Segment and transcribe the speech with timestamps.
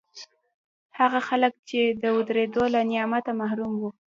[0.99, 3.89] هغه خلک چې د اورېدو له نعمته محروم وو